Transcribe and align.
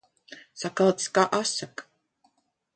Sakaltis 0.61 1.13
kā 1.19 1.27
asaka. 1.41 1.89